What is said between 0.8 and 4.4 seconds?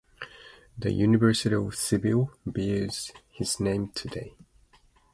University of Sibiu bears his name today.